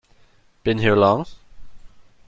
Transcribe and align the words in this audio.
Been 0.63 0.79
here 0.79 0.95
long? 0.95 1.27